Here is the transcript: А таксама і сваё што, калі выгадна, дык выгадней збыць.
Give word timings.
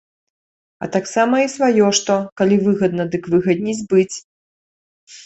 А 0.85 0.87
таксама 0.95 1.35
і 1.43 1.51
сваё 1.55 1.89
што, 1.99 2.15
калі 2.41 2.55
выгадна, 2.69 3.05
дык 3.17 3.23
выгадней 3.35 3.75
збыць. 3.81 4.15